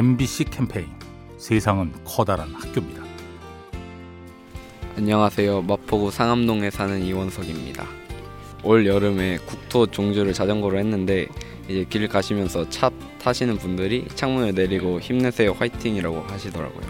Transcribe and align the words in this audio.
MBC 0.00 0.44
캠페인 0.44 0.86
세상은 1.36 1.92
커다란 2.06 2.54
학교입니다. 2.54 3.02
안녕하세요. 4.96 5.60
마포구 5.60 6.10
상암동에 6.10 6.70
사는 6.70 7.02
이원석입니다. 7.02 7.86
올 8.64 8.86
여름에 8.86 9.36
국토 9.44 9.86
종주를 9.86 10.32
자전거로 10.32 10.78
했는데 10.78 11.26
이제 11.68 11.84
길 11.90 12.08
가시면서 12.08 12.70
차 12.70 12.90
타시는 13.20 13.58
분들이 13.58 14.06
창문을 14.14 14.54
내리고 14.54 15.00
힘내세요 15.00 15.52
화이팅이라고 15.52 16.22
하시더라고요. 16.22 16.86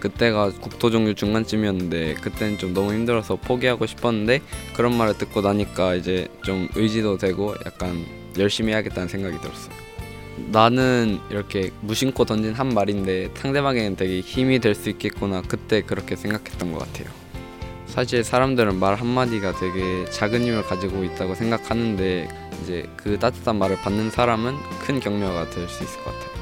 그때가 0.00 0.50
국토 0.62 0.90
종주 0.90 1.14
중간쯤이었는데 1.14 2.14
그때는 2.22 2.56
좀 2.56 2.72
너무 2.72 2.94
힘들어서 2.94 3.36
포기하고 3.36 3.84
싶었는데 3.84 4.40
그런 4.74 4.96
말을 4.96 5.18
듣고 5.18 5.42
나니까 5.42 5.94
이제 5.96 6.28
좀 6.42 6.70
의지도 6.74 7.18
되고 7.18 7.54
약간 7.66 8.06
열심히 8.38 8.72
해야겠다는 8.72 9.08
생각이 9.08 9.38
들었어요. 9.42 9.93
나는 10.36 11.20
이렇게 11.30 11.70
무심코 11.80 12.24
던진 12.24 12.54
한 12.54 12.68
말인데 12.74 13.30
상대방에는 13.34 13.96
되게 13.96 14.20
힘이 14.20 14.58
될 14.58 14.74
수 14.74 14.90
있겠구나 14.90 15.42
그때 15.46 15.82
그렇게 15.82 16.16
생각했던 16.16 16.72
것 16.72 16.78
같아요. 16.80 17.08
사실 17.86 18.24
사람들은 18.24 18.80
말 18.80 18.96
한마디가 18.96 19.52
되게 19.60 20.04
작은 20.10 20.42
힘을 20.42 20.64
가지고 20.64 21.04
있다고 21.04 21.34
생각하는데 21.36 22.28
이제 22.62 22.88
그 22.96 23.18
따뜻한 23.18 23.56
말을 23.56 23.76
받는 23.82 24.10
사람은 24.10 24.56
큰 24.84 24.98
격려가 24.98 25.48
될 25.50 25.68
수 25.68 25.84
있을 25.84 26.02
것 26.02 26.12
같아요. 26.12 26.34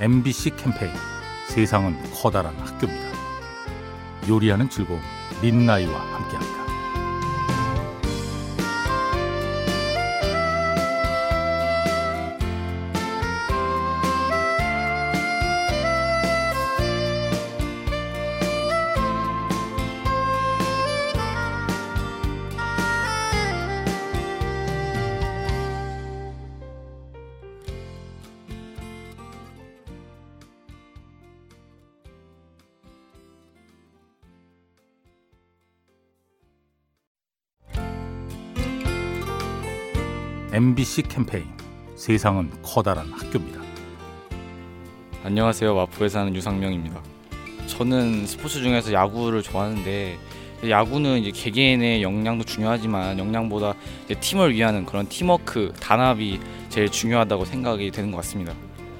MBC 0.00 0.50
캠페인 0.56 0.92
세상은 1.48 1.96
커다란 2.12 2.54
학교입니다. 2.58 3.10
요리하는 4.28 4.68
즐거움 4.68 5.00
민나이와 5.40 5.98
함께합니다. 5.98 6.59
MBC 40.52 41.02
캠페인 41.02 41.44
세상은 41.94 42.50
커다란 42.60 43.06
학교입니다. 43.12 43.60
안녕하세요. 45.22 45.72
마포에 45.76 46.08
사는 46.08 46.34
유상명입니다. 46.34 47.00
저는 47.68 48.26
스포츠 48.26 48.60
중에서 48.60 48.92
야구를 48.92 49.44
좋아하는데 49.44 50.18
야구는 50.68 51.20
이제 51.20 51.30
개개인의 51.30 52.02
역량도 52.02 52.42
중요하지만 52.46 53.20
역량보다 53.20 53.74
팀을 54.18 54.52
위하는 54.52 54.84
그런 54.84 55.08
팀워크, 55.08 55.72
단합이 55.78 56.40
제일 56.68 56.90
중요하다고 56.90 57.44
생각이 57.44 57.92
되는 57.92 58.10
것 58.10 58.16
같습니다. 58.16 58.52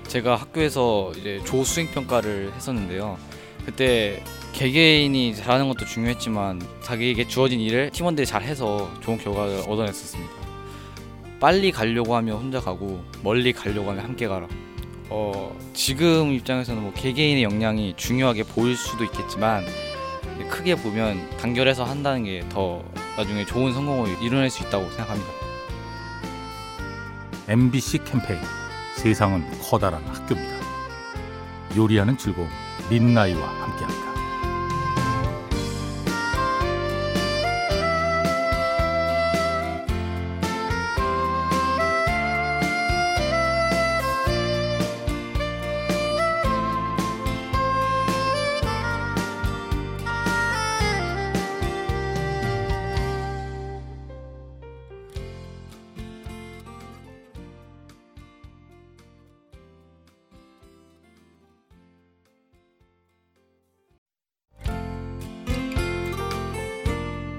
제가 0.06 0.36
학교에서 0.36 1.10
이제 1.16 1.40
조 1.44 1.64
수행 1.64 1.90
평가를 1.90 2.52
했었는데요. 2.54 3.18
그때 3.66 4.22
개개인이 4.52 5.34
잘하는 5.34 5.66
것도 5.66 5.84
중요했지만 5.84 6.62
자기에게 6.82 7.26
주어진 7.26 7.58
일을 7.58 7.90
팀원들이 7.90 8.24
잘해서 8.24 8.88
좋은 9.00 9.18
결과를 9.18 9.64
얻어냈었습니다. 9.66 10.49
빨리 11.40 11.72
가려고 11.72 12.14
하면 12.16 12.36
혼자 12.36 12.60
가고 12.60 13.02
멀리 13.22 13.52
가려고 13.52 13.90
하면 13.90 14.04
함께 14.04 14.28
가라. 14.28 14.46
어, 15.08 15.56
지금 15.72 16.32
입장에서는 16.32 16.82
뭐 16.82 16.92
개개인의 16.94 17.42
역량이 17.42 17.94
중요하게 17.96 18.44
보일 18.44 18.76
수도 18.76 19.02
있겠지만 19.04 19.64
크게 20.48 20.74
보면 20.76 21.36
단결해서 21.38 21.84
한다는 21.84 22.24
게 22.24 22.42
더 22.48 22.82
나중에 23.16 23.44
좋은 23.44 23.72
성공을 23.72 24.22
이뤄낼 24.22 24.50
수 24.50 24.62
있다고 24.62 24.88
생각합니다. 24.90 25.28
MBC 27.48 28.04
캠페인 28.04 28.40
세상은 28.96 29.44
커다란 29.60 30.02
학교입니다. 30.04 30.60
요리하는 31.76 32.16
즐거움 32.16 32.48
민나이와 32.88 33.40
함께합니다. 33.46 34.19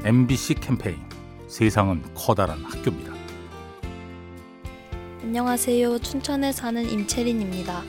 MBC 0.04 0.56
캠페인 0.56 0.98
세상은 1.48 2.02
커다란 2.16 2.64
학교입니다. 2.64 3.14
안녕하세요. 5.22 6.00
춘천에 6.00 6.52
사는 6.52 6.90
임채린입니다. 6.90 7.84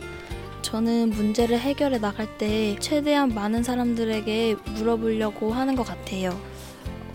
저는 0.61 1.09
문제를 1.09 1.59
해결해 1.59 1.99
나갈 1.99 2.37
때 2.37 2.77
최대한 2.81 3.31
많은 3.31 3.63
사람들에게 3.63 4.57
물어보려고 4.75 5.55
하는 5.55 5.75
것 5.75 5.85
같아요. 5.85 6.39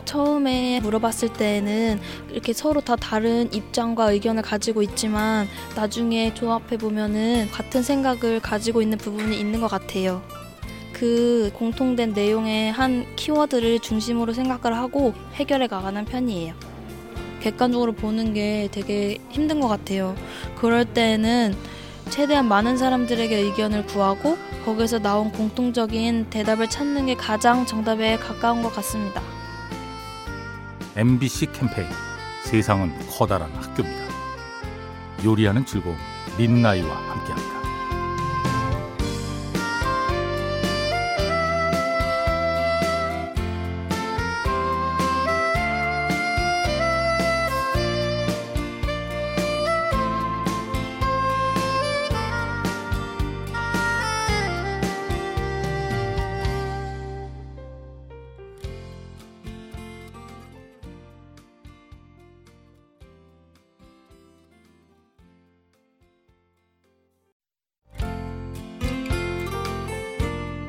처음에 0.05 0.79
물어봤을 0.79 1.31
때는 1.31 1.99
이렇게 2.31 2.51
서로 2.53 2.81
다 2.81 2.95
다른 2.95 3.53
입장과 3.53 4.13
의견을 4.13 4.41
가지고 4.41 4.81
있지만 4.81 5.47
나중에 5.75 6.33
조합해 6.33 6.77
보면은 6.79 7.51
같은 7.51 7.83
생각을 7.83 8.39
가지고 8.39 8.81
있는 8.81 8.97
부분이 8.97 9.39
있는 9.39 9.61
것 9.61 9.67
같아요. 9.67 10.23
그 10.99 11.51
공통된 11.53 12.13
내용의 12.13 12.71
한 12.71 13.05
키워드를 13.15 13.79
중심으로 13.79 14.33
생각을 14.33 14.75
하고 14.75 15.13
해결해 15.33 15.67
가가는 15.67 16.05
편이에요. 16.05 16.55
객관적으로 17.39 17.93
보는 17.93 18.33
게 18.33 18.67
되게 18.71 19.19
힘든 19.29 19.59
것 19.59 19.67
같아요. 19.67 20.15
그럴 20.55 20.85
때는 20.85 21.55
최대한 22.09 22.47
많은 22.47 22.77
사람들에게 22.77 23.35
의견을 23.35 23.85
구하고 23.85 24.37
거기서 24.65 24.99
나온 24.99 25.31
공통적인 25.31 26.27
대답을 26.29 26.69
찾는 26.69 27.05
게 27.05 27.15
가장 27.15 27.65
정답에 27.65 28.17
가까운 28.17 28.63
것 28.63 28.73
같습니다. 28.73 29.21
MBC 30.95 31.51
캠페인 31.51 31.87
세상은 32.43 32.91
커다란 33.09 33.51
학교입니다. 33.51 34.07
요리하는 35.23 35.65
즐거움 35.65 35.95
민나이와 36.37 36.89
함께합니다. 36.89 37.56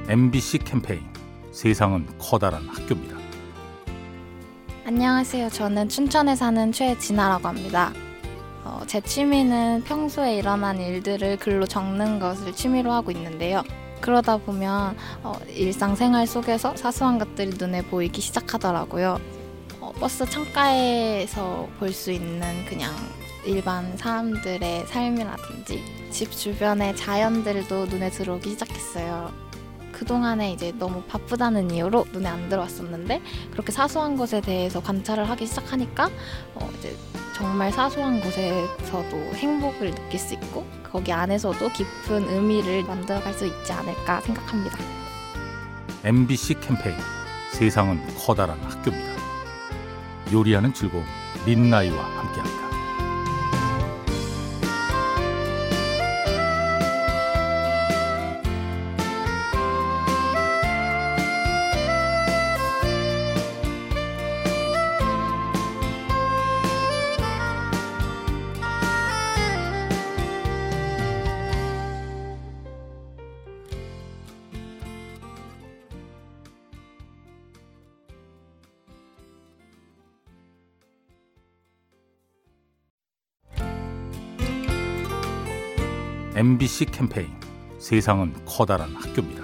MBC 0.08 0.58
캠페인 0.60 1.02
세상은 1.52 2.06
커다란 2.18 2.66
학교입니다. 2.66 3.14
안녕하세요. 4.86 5.50
저는 5.50 5.90
춘천에 5.90 6.34
사는 6.34 6.72
최진아라고 6.72 7.46
합니다. 7.46 7.92
어, 8.64 8.80
제 8.86 9.02
취미는 9.02 9.82
평소에 9.84 10.36
일어난 10.36 10.80
일들을 10.80 11.36
글로 11.36 11.66
적는 11.66 12.18
것을 12.20 12.54
취미로 12.54 12.90
하고 12.92 13.10
있는데요. 13.10 13.62
그러다 14.00 14.38
보면 14.38 14.96
어, 15.22 15.34
일상생활 15.54 16.26
속에서 16.26 16.74
사소한 16.74 17.18
것들이 17.18 17.50
눈에 17.58 17.82
보이기 17.82 18.22
시작하더라고요. 18.22 19.20
어, 19.80 19.92
버스 20.00 20.24
창가에서 20.24 21.68
볼 21.78 21.92
수 21.92 22.10
있는 22.12 22.64
그냥 22.66 22.94
일반 23.44 23.94
사람들의 23.98 24.86
삶이라든지 24.86 26.08
집 26.10 26.32
주변의 26.32 26.96
자연들도 26.96 27.86
눈에 27.86 28.08
들어오기 28.10 28.50
시작했어요. 28.50 29.47
그동안에 29.98 30.52
이제 30.52 30.72
너무 30.78 31.02
바쁘다는 31.02 31.72
이유로 31.72 32.06
눈에 32.12 32.28
안 32.28 32.48
들어왔었는데 32.48 33.20
그렇게 33.50 33.72
사소한 33.72 34.16
것에 34.16 34.40
대해서 34.40 34.80
관찰을 34.80 35.28
하기 35.28 35.46
시작하니까 35.46 36.08
어 36.54 36.70
이제 36.78 36.96
정말 37.34 37.72
사소한 37.72 38.20
곳에서도 38.20 39.16
행복을 39.34 39.94
느낄 39.94 40.20
수 40.20 40.34
있고 40.34 40.66
거기 40.90 41.12
안에서도 41.12 41.68
깊은 41.68 42.28
의미를 42.28 42.84
만들어갈 42.84 43.34
수 43.34 43.46
있지 43.46 43.72
않을까 43.72 44.20
생각합니다. 44.20 44.78
MBC 46.04 46.60
캠페인 46.60 46.96
세상은 47.52 48.00
커다란 48.16 48.58
학교입니다. 48.60 49.18
요리하는 50.32 50.72
즐거움 50.72 51.04
민나이와 51.44 52.04
함께합니다. 52.04 52.67
MBC 86.38 86.84
캠페인 86.92 87.26
세상은 87.80 88.32
커다란 88.46 88.94
학교입니다. 88.94 89.42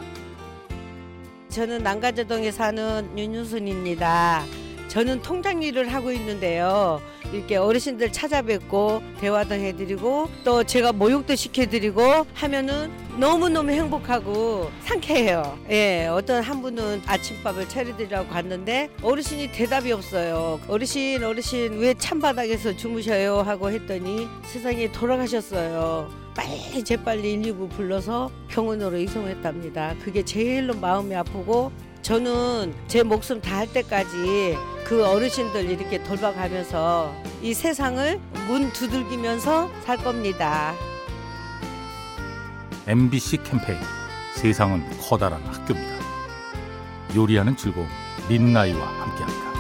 저는 1.49 1.83
난가제동에 1.83 2.53
사는 2.53 3.19
윤유순입니다. 3.19 4.45
저는 4.87 5.21
통장 5.23 5.61
일을 5.61 5.93
하고 5.93 6.13
있는데요. 6.13 7.03
이렇게 7.33 7.57
어르신들 7.57 8.13
찾아뵙고 8.13 9.03
대화도 9.19 9.57
해드리고 9.57 10.31
또 10.45 10.63
제가 10.63 10.93
모욕도 10.93 11.35
시켜드리고 11.35 12.27
하면은 12.33 12.93
너무너무 13.19 13.73
행복하고 13.73 14.71
상쾌해요. 14.83 15.59
예, 15.71 16.07
어떤 16.07 16.45
한 16.45 16.63
분은 16.63 17.03
아침밥을 17.07 17.69
차려드리라고 17.69 18.29
갔는데 18.29 18.89
어르신이 19.03 19.51
대답이 19.51 19.91
없어요. 19.91 20.61
어르신, 20.69 21.25
어르신 21.25 21.77
왜 21.77 21.95
찬바닥에서 21.95 22.77
주무셔요? 22.77 23.41
하고 23.41 23.73
했더니 23.73 24.29
세상에 24.45 24.93
돌아가셨어요. 24.93 26.24
빨리 26.37 26.83
재빨리 26.83 27.37
119 27.39 27.69
불러서 27.71 28.31
병원으로 28.49 28.97
이송했답니다. 28.99 29.95
그게 30.05 30.25
제일로 30.25 30.75
마음이 30.75 31.15
아프고 31.15 31.71
저는 32.03 32.75
제 32.89 33.03
목숨 33.03 33.41
다 33.41 33.59
할 33.59 33.73
때까지 33.73 34.57
그 34.85 35.07
어르신들 35.07 35.71
이렇게 35.71 36.03
돌봐가면서 36.03 37.15
이 37.41 37.55
세상을 37.55 38.21
문 38.49 38.73
두들기면서 38.73 39.71
살 39.85 39.97
겁니다. 39.99 40.75
MBC 42.87 43.39
캠페인 43.45 43.79
세상은 44.35 44.85
커다란 45.01 45.41
학교입니다. 45.45 45.95
요리하는 47.17 47.57
즐거움 47.57 47.89
민나이와 48.29 48.87
함께합니다. 48.87 49.54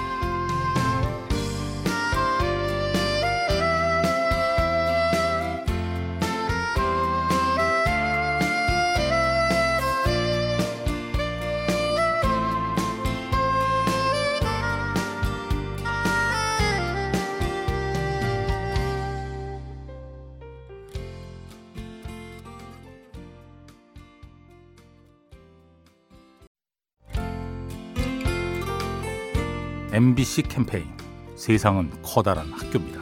MBC 29.94 30.42
캠페인 30.48 30.88
세상은 31.36 31.88
커다란 32.02 32.50
학교입니다. 32.50 33.00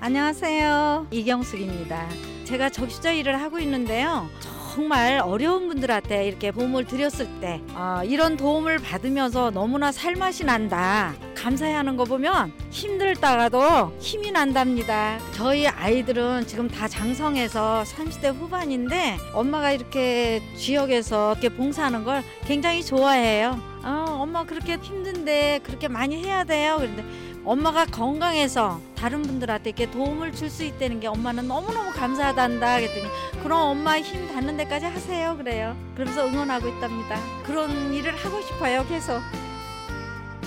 안녕하세요. 0.00 1.08
이경숙입니다. 1.10 2.08
제가 2.44 2.70
적시자 2.70 3.12
일을 3.12 3.42
하고 3.42 3.58
있는데요. 3.58 4.26
정말 4.40 5.20
어려운 5.22 5.68
분들한테 5.68 6.26
이렇게 6.26 6.50
도움을 6.50 6.86
드렸을 6.86 7.28
때 7.42 7.60
어, 7.74 8.00
이런 8.06 8.38
도움을 8.38 8.78
받으면서 8.78 9.50
너무나 9.50 9.92
살맛이 9.92 10.44
난다. 10.44 11.14
감사해하는 11.36 11.98
거 11.98 12.04
보면 12.04 12.50
힘들다가도 12.70 13.98
힘이 14.00 14.32
난답니다. 14.32 15.18
저희 15.34 15.68
아이들은 15.68 16.46
지금 16.46 16.68
다 16.68 16.88
장성해서 16.88 17.84
30대 17.86 18.34
후반인데 18.34 19.18
엄마가 19.34 19.72
이렇게 19.72 20.40
지역에서 20.56 21.32
이렇게 21.32 21.50
봉사하는 21.50 22.02
걸 22.02 22.22
굉장히 22.46 22.82
좋아해요. 22.82 23.73
어, 23.84 24.18
엄마 24.20 24.44
그렇게 24.44 24.76
힘든데 24.76 25.60
그렇게 25.62 25.88
많이 25.88 26.24
해야 26.24 26.44
돼요. 26.44 26.76
그런데 26.78 27.04
엄마가 27.44 27.84
건강해서 27.84 28.80
다른 28.96 29.20
분들한테 29.22 29.70
이렇게 29.70 29.90
도움을 29.90 30.32
줄 30.32 30.48
수 30.48 30.64
있다는 30.64 31.00
게 31.00 31.06
엄마는 31.08 31.46
너무너무 31.46 31.90
감사하단다 31.92 32.76
그랬더니 32.80 33.06
그럼 33.42 33.60
엄마 33.76 33.98
힘 34.00 34.26
닿는 34.28 34.56
데까지 34.56 34.86
하세요 34.86 35.36
그래요 35.36 35.76
그러면서 35.94 36.26
응원하고 36.26 36.68
있답니다 36.68 37.18
그런 37.44 37.92
일을 37.92 38.16
하고 38.16 38.40
싶어요 38.40 38.86
계속 38.88 39.20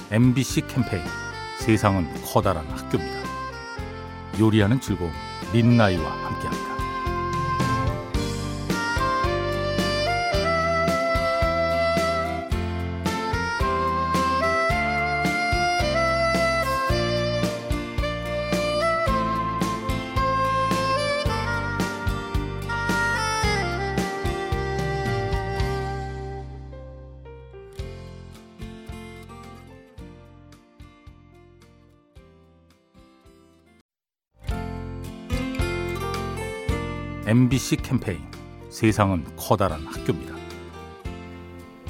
MBC 0.09 0.67
캠페인 0.67 1.03
세상은 1.59 2.07
커다란 2.23 2.65
학교입니다. 2.67 3.27
요리하는 4.39 4.79
즐거움 4.79 5.11
민나이와 5.53 6.09
함께합니다. 6.09 6.76
MBC 37.27 37.75
캠페인 37.83 38.21
세상은 38.69 39.25
커다란 39.35 39.85
학교입니다. 39.85 40.33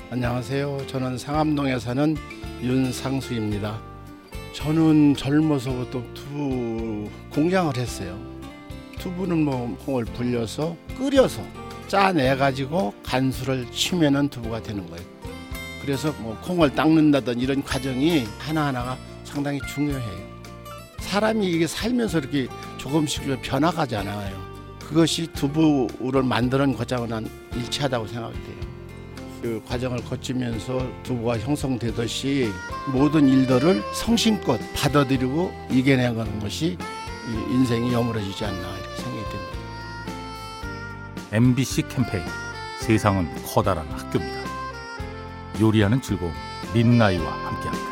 안녕하세요. 0.09 0.87
저는 0.87 1.19
상암동에 1.19 1.77
사는 1.77 2.17
윤상수입니다. 2.63 3.79
저는 4.53 5.13
젊어서부터 5.15 6.01
두부 6.15 7.07
공장을 7.31 7.77
했어요. 7.77 8.19
두부는 8.97 9.45
뭐 9.45 9.77
콩을 9.85 10.05
불려서 10.05 10.75
끓여서 10.97 11.43
짜내 11.87 12.35
가지고 12.35 12.95
간수를 13.03 13.71
치면은 13.71 14.29
두부가 14.29 14.63
되는 14.63 14.89
거예요. 14.89 15.05
그래서 15.83 16.11
뭐 16.13 16.35
콩을 16.41 16.73
닦는다든 16.73 17.39
이런 17.39 17.61
과정이 17.61 18.25
하나하나가 18.39 18.97
상당히 19.23 19.59
중요해요. 19.67 20.27
사람이 20.97 21.45
이게 21.47 21.67
살면서 21.67 22.17
이렇게 22.17 22.47
조금씩 22.79 23.39
변화가지 23.43 23.97
않아요. 23.97 24.56
그것이 24.87 25.27
두부를 25.33 26.23
만드는 26.23 26.75
과정은 26.75 27.09
난 27.09 27.29
일치하다고 27.53 28.07
생각이 28.07 28.33
돼요. 28.35 28.57
그 29.41 29.61
과정을 29.67 30.03
거치면서 30.05 30.87
두부가 31.03 31.37
형성되듯이 31.39 32.49
모든 32.93 33.27
일들을 33.27 33.83
성심껏 33.93 34.59
받아들이고 34.75 35.53
이겨내가는 35.69 36.39
것이 36.39 36.77
이 36.77 37.53
인생이 37.53 37.91
여물어지지 37.93 38.45
않나 38.45 38.77
이렇게 38.77 38.95
생각이 39.01 39.23
됩니다. 39.29 39.57
MBC 41.33 41.89
캠페인 41.89 42.23
세상은 42.79 43.27
커다란 43.45 43.85
학교입니다. 43.89 44.47
요리하는 45.59 46.01
즐거움 46.01 46.31
민나이와 46.73 47.29
함께합니다. 47.29 47.86